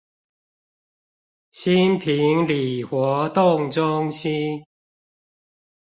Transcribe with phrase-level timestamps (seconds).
[1.51, 4.65] 新坪里活動中心